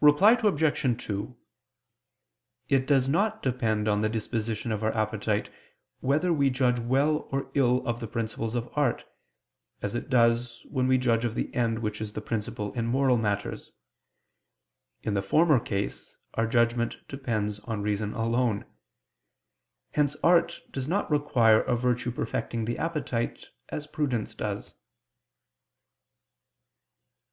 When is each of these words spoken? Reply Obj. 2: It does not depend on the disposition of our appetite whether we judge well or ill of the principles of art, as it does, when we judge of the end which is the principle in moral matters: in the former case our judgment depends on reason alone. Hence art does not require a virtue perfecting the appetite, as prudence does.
Reply 0.00 0.32
Obj. 0.42 1.04
2: 1.06 1.36
It 2.68 2.84
does 2.84 3.08
not 3.08 3.44
depend 3.44 3.86
on 3.86 4.00
the 4.00 4.08
disposition 4.08 4.72
of 4.72 4.82
our 4.82 4.92
appetite 4.92 5.50
whether 6.00 6.32
we 6.32 6.50
judge 6.50 6.80
well 6.80 7.28
or 7.30 7.48
ill 7.54 7.86
of 7.86 8.00
the 8.00 8.08
principles 8.08 8.56
of 8.56 8.68
art, 8.74 9.04
as 9.80 9.94
it 9.94 10.10
does, 10.10 10.66
when 10.68 10.88
we 10.88 10.98
judge 10.98 11.24
of 11.24 11.36
the 11.36 11.54
end 11.54 11.78
which 11.78 12.00
is 12.00 12.14
the 12.14 12.20
principle 12.20 12.72
in 12.72 12.86
moral 12.86 13.16
matters: 13.16 13.70
in 15.04 15.14
the 15.14 15.22
former 15.22 15.60
case 15.60 16.16
our 16.34 16.48
judgment 16.48 16.96
depends 17.06 17.60
on 17.60 17.82
reason 17.82 18.14
alone. 18.14 18.64
Hence 19.92 20.16
art 20.24 20.60
does 20.72 20.88
not 20.88 21.08
require 21.08 21.60
a 21.60 21.76
virtue 21.76 22.10
perfecting 22.10 22.64
the 22.64 22.78
appetite, 22.78 23.50
as 23.68 23.86
prudence 23.86 24.34
does. 24.34 24.74